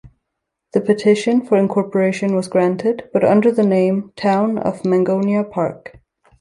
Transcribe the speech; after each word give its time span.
The 0.73 0.81
petition 0.81 1.45
for 1.45 1.57
incorporation 1.59 2.33
was 2.35 2.47
granted 2.47 3.07
but 3.13 3.23
under 3.23 3.51
the 3.51 3.61
name 3.61 4.11
Town 4.15 4.57
of 4.57 4.81
Mangonia 4.83 5.43
Park. 5.43 5.99